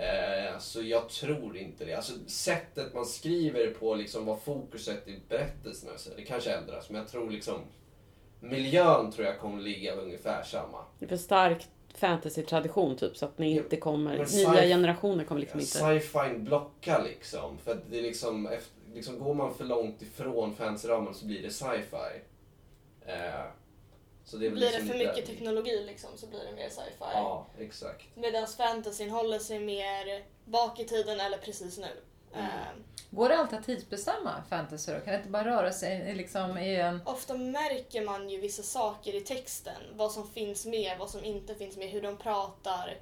[0.00, 1.94] Eh, så jag tror inte det.
[1.94, 6.90] Alltså sättet man skriver på, liksom vad fokuset i berättelsen är, det kanske ändras.
[6.90, 7.60] Men jag tror liksom
[8.40, 10.78] miljön tror jag kommer ligga ungefär samma.
[10.98, 14.16] Det är för stark fantasy-tradition typ så att ni inte kommer,
[14.52, 15.78] nya generationer kommer liksom inte...
[15.78, 17.58] Sci-fi blockar liksom.
[17.58, 21.42] För att det är liksom, efter, liksom, går man för långt ifrån fansramen så blir
[21.42, 22.20] det sci-fi.
[23.06, 23.44] Eh,
[24.30, 26.94] så det Blir det liksom för lite- mycket teknologi liksom så blir det mer sci-fi.
[27.00, 28.02] Ja, exakt.
[28.14, 31.86] Medan fantasyn håller sig mer bak i tiden eller precis nu.
[32.34, 32.44] Mm.
[32.46, 32.50] Eh,
[33.10, 35.00] Går det alltid att tidsbestämma fantasy då?
[35.00, 37.00] Kan det inte bara röra sig liksom i en...
[37.04, 39.82] ofta märker man ju vissa saker i texten.
[39.94, 42.96] Vad som finns med, vad som inte finns med, hur de pratar,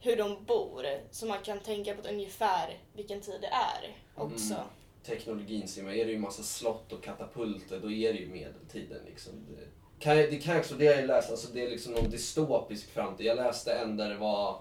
[0.00, 0.86] hur de bor.
[1.10, 4.54] Så man kan tänka på ungefär vilken tid det är också.
[4.54, 4.66] Mm.
[5.04, 9.00] Teknologin ser man, är det ju massa slott och katapulter, då är det ju medeltiden
[9.06, 9.32] liksom.
[9.48, 13.26] Det kan, det kan också, det jag läst, alltså det är liksom någon dystopisk framtid.
[13.26, 14.60] Jag läste en där det var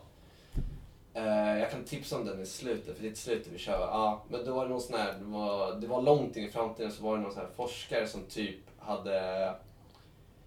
[1.15, 3.79] Eh, jag kan tipsa om den i slutet, för det är ett slutet vi kör.
[3.79, 6.49] Ja, men då var det någon sån här, det var, det var långt in i
[6.49, 9.53] framtiden så var det någon sån här forskare som typ hade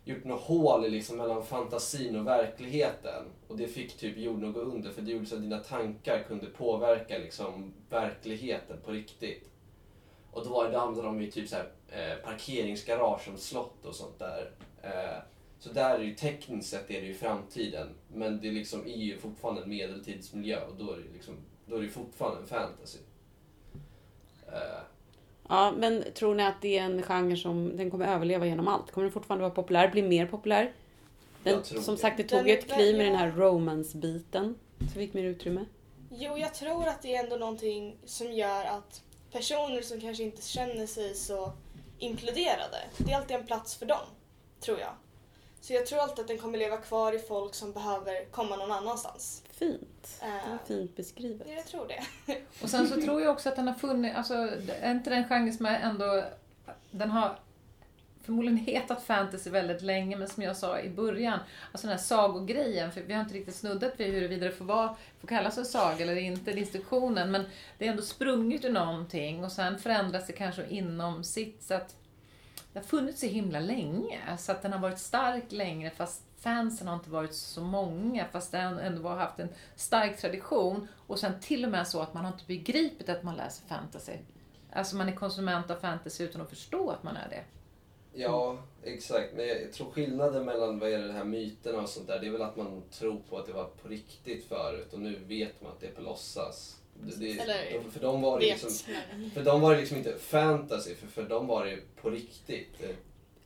[0.04, 3.24] gjort något hål liksom mellan fantasin och verkligheten.
[3.48, 6.22] Och det fick typ jorden att gå under för det gjorde så att dina tankar
[6.22, 9.50] kunde påverka liksom verkligheten på riktigt.
[10.32, 13.84] Och då var det, då använde de ju typ så här, eh, parkeringsgarage som slott
[13.84, 14.50] och sånt där.
[14.82, 15.18] Eh,
[15.58, 17.88] så där är det ju tekniskt sett är det ju framtiden.
[18.14, 21.34] Men det liksom är ju fortfarande en medeltidsmiljö och då är det ju liksom,
[21.66, 22.98] då är det ju fortfarande en fantasy.
[24.46, 24.80] Eh,
[25.50, 28.90] Ja, men tror ni att det är en genre som den kommer överleva genom allt?
[28.90, 30.72] Kommer den fortfarande vara populär, bli mer populär?
[31.42, 32.00] Den, Jag tror som det.
[32.00, 34.54] sagt, det tog ju ett kliv med den här romance-biten.
[34.80, 35.64] Så fick mer utrymme.
[36.10, 40.42] Jo, jag tror att det är ändå någonting som gör att personer som kanske inte
[40.42, 41.52] känner sig så
[41.98, 44.06] inkluderade, det är alltid en plats för dem,
[44.60, 44.92] tror jag.
[45.60, 48.72] Så jag tror alltid att den kommer leva kvar i folk som behöver komma någon
[48.72, 49.42] annanstans.
[49.50, 50.20] Fint.
[50.20, 51.48] Det var Eh, fint beskrivet.
[51.56, 52.34] Jag tror det.
[52.62, 54.34] Och sen så tror jag också att den har funnits, alltså
[54.80, 56.24] är inte den genre som är ändå,
[56.90, 57.38] den har
[58.28, 61.38] förmodligen hetat fantasy väldigt länge, men som jag sa i början,
[61.72, 64.96] alltså den här sagogrejen, för vi har inte riktigt snuddat vid huruvida det får, vara,
[65.20, 67.44] får kallas för saga eller inte, instruktionen, men
[67.78, 71.96] det är ändå sprunget ur någonting och sen förändras det kanske inom sitt, så att
[72.78, 76.94] har funnits så himla länge, så att den har varit stark längre, fast fansen har
[76.94, 80.88] inte varit så många, fast den ändå har haft en stark tradition.
[81.06, 84.16] Och sen till och med så att man har inte begripit att man läser fantasy.
[84.72, 87.44] Alltså man är konsument av fantasy utan att förstå att man är det.
[88.12, 89.34] Ja, exakt.
[89.36, 92.30] Men jag tror skillnaden mellan vad är det här myterna och sånt där, det är
[92.30, 95.72] väl att man tror på att det var på riktigt förut och nu vet man
[95.72, 96.76] att det är på låtsas.
[97.04, 98.70] Det, det, Eller för dem var det liksom,
[99.34, 102.82] för dem var det liksom inte fantasy, för för dem var det på riktigt.
[102.82, 102.88] Eh,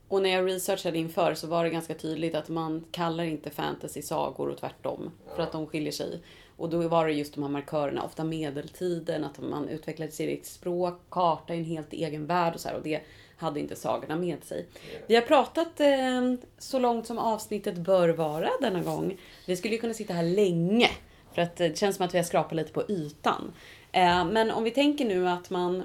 [0.09, 4.03] Och när jag researchade inför så var det ganska tydligt att man kallar inte fantasy
[4.03, 5.11] sagor och tvärtom.
[5.37, 6.21] För att de skiljer sig.
[6.57, 10.47] Och då var det just de här markörerna, ofta medeltiden, att man utvecklade sitt eget
[10.47, 12.77] språk, karta i en helt egen värld och så här.
[12.77, 13.01] Och det
[13.37, 14.67] hade inte sagorna med sig.
[15.07, 19.19] Vi har pratat eh, så långt som avsnittet bör vara denna gång.
[19.47, 20.91] Vi skulle ju kunna sitta här länge.
[21.35, 23.53] För att det känns som att vi har skrapat lite på ytan.
[23.93, 25.83] Eh, men om vi tänker nu att man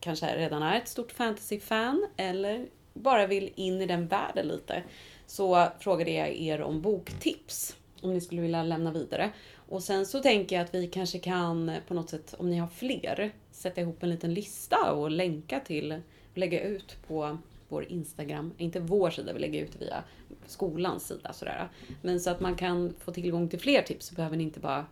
[0.00, 4.82] kanske redan är ett stort fantasy-fan eller bara vill in i den världen lite.
[5.26, 7.76] Så frågade jag er om boktips.
[8.00, 9.30] Om ni skulle vilja lämna vidare.
[9.68, 12.68] Och sen så tänker jag att vi kanske kan på något sätt, om ni har
[12.68, 16.00] fler, sätta ihop en liten lista och länka till,
[16.34, 17.38] lägga ut på
[17.72, 18.54] vår Instagram.
[18.58, 20.04] Inte vår sida, vi lägger ut via
[20.46, 21.68] skolans sida sådär.
[22.02, 24.86] Men så att man kan få tillgång till fler tips så behöver ni inte bara...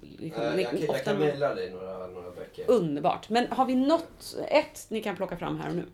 [0.00, 2.64] liksom, Eh, jag, kan- jag kan mejla dig några, några böcker.
[2.70, 3.28] Underbart.
[3.28, 5.84] Men har vi något, ett ni kan plocka fram här och nu?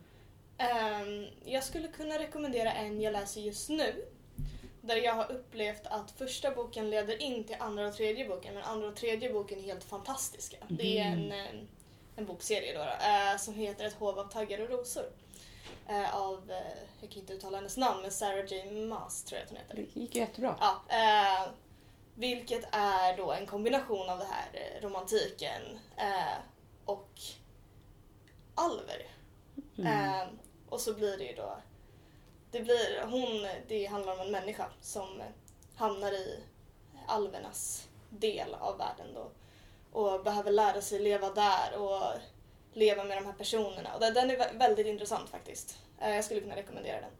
[0.59, 3.93] Ehm, jag skulle kunna rekommendera en jag läser just nu.
[4.81, 8.63] Där jag har upplevt att första boken leder in till andra och tredje boken men
[8.63, 10.57] andra och tredje boken är helt fantastiska.
[10.69, 11.61] Det är en, eh,
[12.17, 15.05] en bokserie då, då eh, som heter Ett hov av taggar och rosor.
[15.89, 19.45] Eh, av, eh, jag kan inte uttala hennes namn, men Sarah J Maas tror jag
[19.45, 19.75] att hon heter.
[19.75, 20.57] Det gick ju jättebra.
[20.61, 21.51] Ja, eh,
[22.15, 25.63] vilket är då en kombination av det här eh, romantiken
[25.97, 26.39] eh,
[26.85, 27.21] och
[28.55, 29.07] alver.
[29.79, 30.29] Eh,
[30.69, 31.59] och så blir det ju då,
[32.51, 35.23] det blir, hon, det handlar om en människa som
[35.77, 36.41] hamnar i
[37.07, 39.31] alvernas del av världen då
[39.93, 42.13] och behöver lära sig leva där och
[42.73, 43.95] leva med de här personerna.
[43.95, 45.79] Och den- är vä- väldigt intressant faktiskt.
[46.01, 47.11] Eh, jag skulle kunna rekommendera den.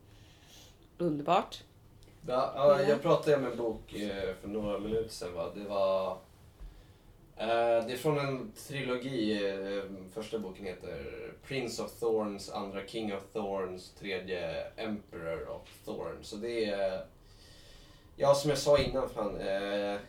[0.99, 1.63] Underbart.
[2.27, 5.35] Ja, ja, jag pratade om en bok eh, för några minuter sedan.
[5.35, 5.51] Va?
[5.55, 6.11] Det var...
[7.37, 9.41] Eh, det är från en trilogi.
[10.15, 11.05] Första boken heter
[11.47, 16.29] Prince of Thorns, andra King of Thorns, tredje Emperor of Thorns.
[16.29, 17.07] Så det är...
[18.17, 19.37] Ja, som jag sa innan, fan,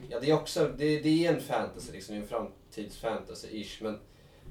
[0.10, 3.84] ja, det är också det, det är en fantasy, liksom, en framtidsfantasy-ish.
[3.84, 4.00] Men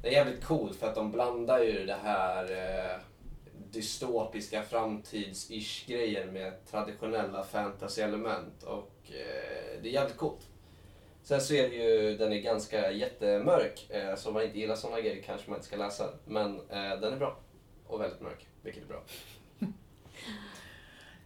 [0.03, 3.01] det är jävligt coolt för att de blandar ju det här eh,
[3.71, 10.49] dystopiska framtids-ish grejer med traditionella fantasy-element och eh, det är jävligt coolt.
[11.23, 14.75] Sen så är det ju, den är ganska jättemörk, eh, så om man inte gillar
[14.75, 16.19] sådana grejer kanske man inte ska läsa den.
[16.25, 17.37] Men eh, den är bra.
[17.87, 19.03] Och väldigt mörk, vilket är bra.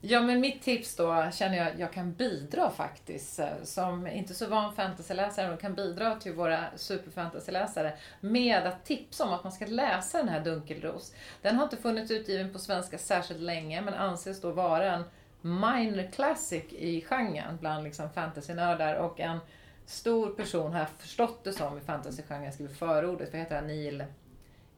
[0.04, 3.38] Ja, men mitt tips då känner jag jag kan bidra faktiskt.
[3.38, 9.24] Eh, som inte så van fantasyläsare, men kan bidra till våra superfantasyläsare med att tipsa
[9.24, 11.14] om att man ska läsa den här Dunkelros.
[11.42, 15.04] Den har inte funnits utgiven på svenska särskilt länge, men anses då vara en
[15.40, 19.38] minor classic i genren bland liksom fantasynördar och en
[19.86, 24.04] stor person har jag förstått det som i fantasygenren skriver förordet, vad heter han, Neil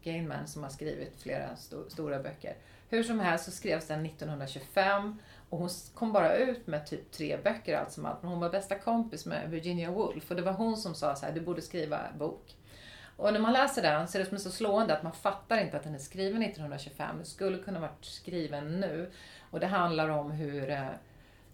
[0.03, 2.55] Gaiman som har skrivit flera sto- stora böcker.
[2.95, 5.19] Hur som helst så skrevs den 1925
[5.51, 8.23] och hon kom bara ut med typ tre böcker allt som allt.
[8.23, 11.27] Men hon var bästa kompis med Virginia Woolf och det var hon som sa så
[11.27, 12.57] här, du borde skriva bok.
[13.17, 15.59] Och när man läser den så är det som är så slående att man fattar
[15.59, 17.17] inte att den är skriven 1925.
[17.17, 19.11] Den skulle kunna varit skriven nu.
[19.51, 20.89] Och det handlar om hur eh,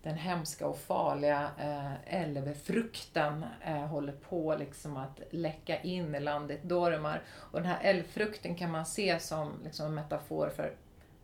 [0.02, 6.62] den hemska och farliga eh, älvfrukten eh, håller på liksom att läcka in i landet
[6.62, 7.22] Dormar.
[7.28, 10.74] Och den här älvfrukten kan man se som liksom en metafor för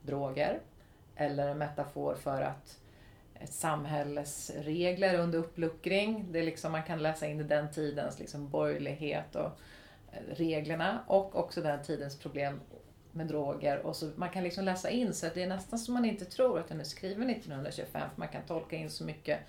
[0.07, 0.61] droger
[1.16, 2.78] eller en metafor för att
[3.40, 6.26] ett samhälles regler under uppluckring.
[6.32, 9.50] Det är liksom, man kan läsa in den tidens liksom borgerlighet och
[10.12, 12.61] eh, reglerna och också den tidens problem
[13.12, 13.78] med droger.
[13.78, 16.24] Och så man kan liksom läsa in så att det är nästan som man inte
[16.24, 19.40] tror att den är skriven 1925 för man kan tolka in så mycket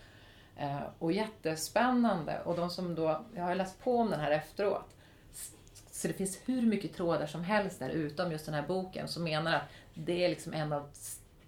[0.58, 2.42] eh, och jättespännande.
[2.46, 4.96] Och de som då, jag har läst på om den här efteråt.
[5.98, 9.24] Så det finns hur mycket trådar som helst där utom just den här boken som
[9.24, 10.90] menar att det är liksom en av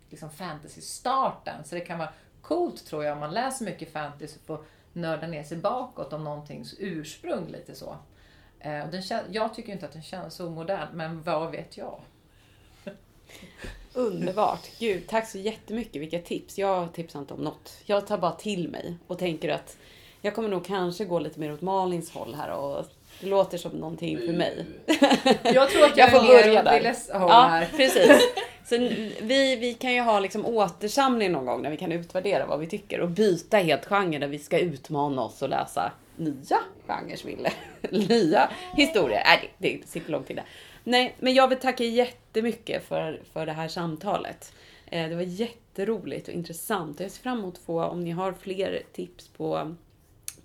[0.09, 1.63] liksom fantasy-starten.
[1.63, 5.27] Så det kan vara coolt tror jag om man läser mycket fantasy och får nörda
[5.27, 7.95] ner sig bakåt om någontings ursprung lite så.
[8.59, 12.01] Eh, den, jag tycker inte att den känns så modern, men vad vet jag?
[13.93, 14.69] Underbart!
[14.79, 16.01] Gud, tack så jättemycket.
[16.01, 16.57] Vilka tips.
[16.57, 17.77] Jag tipsar inte om något.
[17.85, 19.77] Jag tar bara till mig och tänker att
[20.21, 22.85] jag kommer nog kanske gå lite mer åt Malins håll här och
[23.21, 24.65] det låter som någonting för mig.
[25.43, 27.19] Jag tror att Jag jag, får börja där.
[27.19, 27.67] Håll Ja, här.
[27.77, 28.11] precis.
[28.65, 28.77] Så
[29.21, 32.67] vi, vi kan ju ha liksom återsamling någon gång när vi kan utvärdera vad vi
[32.67, 36.57] tycker och byta helt genre där vi ska utmana oss och läsa nya
[36.87, 37.51] genrer, Ville.
[38.07, 39.23] Nya historier.
[39.25, 40.43] Nej, det, det sitter långt inne.
[40.83, 44.53] Nej, men jag vill tacka jättemycket för, för det här samtalet.
[44.85, 46.99] Eh, Det var jätteroligt och intressant.
[46.99, 49.75] Jag ser fram emot att få, om ni har fler tips på,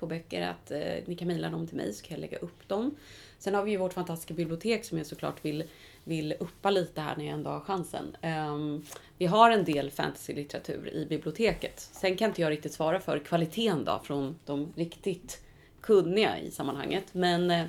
[0.04, 2.68] på böcker, att eh, ni kan mejla dem till mig så kan jag lägga upp
[2.68, 2.94] dem.
[3.38, 5.64] Sen har vi ju vårt fantastiska bibliotek som jag såklart vill,
[6.04, 8.16] vill uppa lite här när jag ändå har chansen.
[8.22, 8.86] Um,
[9.18, 11.80] vi har en del fantasylitteratur i biblioteket.
[11.80, 15.42] Sen kan inte jag riktigt svara för kvaliteten då från de riktigt
[15.80, 17.14] kunniga i sammanhanget.
[17.14, 17.64] Men eh,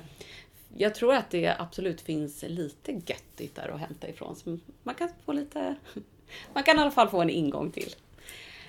[0.76, 4.36] jag tror att det absolut finns lite göttigt där att hämta ifrån.
[4.36, 5.76] Så man kan få lite...
[6.52, 7.94] Man kan i alla fall få en ingång till.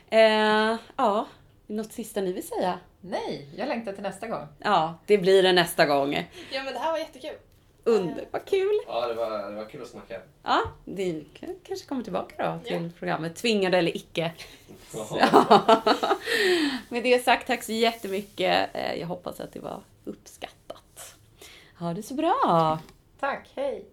[0.10, 1.28] Eh, ja,
[1.68, 2.80] något sista ni vill säga?
[3.02, 4.48] Nej, jag längtar till nästa gång.
[4.60, 6.14] Ja, det blir det nästa gång.
[6.52, 7.36] Ja men det här var jättekul.
[7.84, 8.80] Under, vad kul!
[8.88, 10.22] Ja, det var, det var kul att snacka.
[10.44, 11.26] Ja, ni
[11.64, 13.36] kanske kommer tillbaka då till programmet.
[13.36, 14.32] Tvingade eller icke.
[14.94, 15.82] Jaha.
[16.90, 18.70] Med det sagt, tack så jättemycket.
[18.74, 21.16] Eh, Jag hoppas att det var uppskattat.
[21.80, 22.80] Ha det så bra!
[23.20, 23.86] Tack, hej!